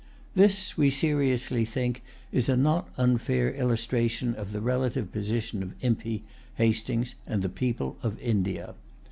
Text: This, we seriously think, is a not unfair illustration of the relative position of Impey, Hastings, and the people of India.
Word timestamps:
This, 0.33 0.75
we 0.77 0.89
seriously 0.89 1.63
think, 1.63 2.01
is 2.31 2.49
a 2.49 2.57
not 2.57 2.89
unfair 2.97 3.53
illustration 3.53 4.33
of 4.33 4.51
the 4.51 4.59
relative 4.59 5.11
position 5.11 5.61
of 5.61 5.75
Impey, 5.81 6.23
Hastings, 6.55 7.13
and 7.27 7.43
the 7.43 7.49
people 7.49 7.97
of 8.01 8.19
India. 8.19 8.73